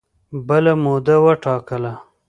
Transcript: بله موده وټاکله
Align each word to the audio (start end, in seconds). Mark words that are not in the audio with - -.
بله 0.47 0.71
موده 0.83 1.15
وټاکله 1.25 1.93